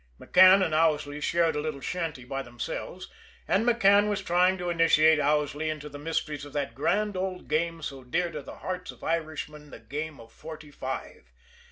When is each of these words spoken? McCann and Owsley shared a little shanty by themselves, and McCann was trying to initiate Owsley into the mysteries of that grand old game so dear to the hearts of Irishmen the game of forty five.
McCann 0.19 0.65
and 0.65 0.73
Owsley 0.73 1.21
shared 1.21 1.55
a 1.55 1.59
little 1.61 1.79
shanty 1.79 2.23
by 2.23 2.41
themselves, 2.41 3.07
and 3.47 3.67
McCann 3.67 4.09
was 4.09 4.23
trying 4.23 4.57
to 4.57 4.71
initiate 4.71 5.19
Owsley 5.19 5.69
into 5.69 5.89
the 5.89 5.99
mysteries 5.99 6.43
of 6.43 6.53
that 6.53 6.73
grand 6.73 7.15
old 7.15 7.47
game 7.47 7.83
so 7.83 8.03
dear 8.03 8.31
to 8.31 8.41
the 8.41 8.55
hearts 8.55 8.89
of 8.89 9.03
Irishmen 9.03 9.69
the 9.69 9.77
game 9.77 10.19
of 10.19 10.31
forty 10.31 10.71
five. 10.71 11.31